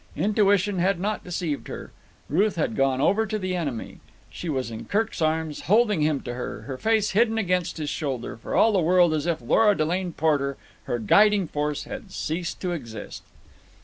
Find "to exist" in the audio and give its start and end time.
12.61-13.21